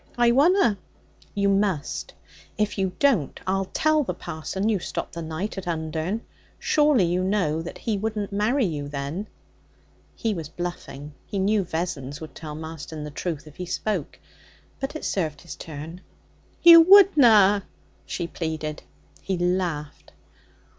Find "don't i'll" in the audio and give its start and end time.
2.97-3.65